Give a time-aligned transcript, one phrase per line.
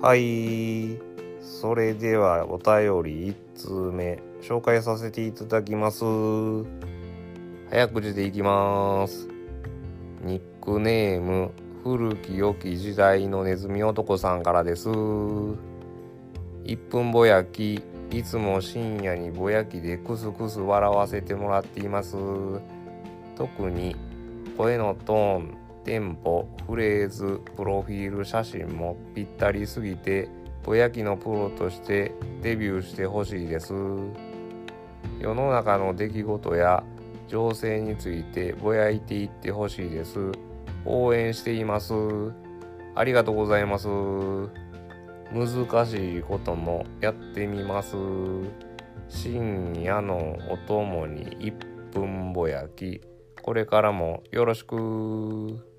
[0.00, 0.96] はい。
[1.40, 6.04] それではお便り1通目紹介させていただきます。
[7.68, 9.26] 早口でいきます。
[10.22, 11.50] ニックネーム
[11.82, 14.88] 古き良き時代のネズミ男さんからです。
[14.88, 15.68] 1
[16.88, 22.14] 分ぼやきいつも深夜にぼやきでクスクス笑わせてもらっています。
[23.36, 23.96] 特に
[24.56, 30.28] 声のトーンテンポフレーズプロフィール写真もぴったりすぎて
[30.62, 33.72] ぼやきのプロとしてデビューしてほしいです。
[35.18, 36.84] 世の中の出来事や
[37.26, 40.30] 情勢についてぼやいていってほしいです。
[40.84, 41.94] 応援しています。
[42.94, 43.88] ありがとうございます。
[45.32, 47.96] 難しいこともやってみます。
[49.08, 53.00] 深夜のお供に1分ぼやき。
[53.40, 55.77] これからもよろしく。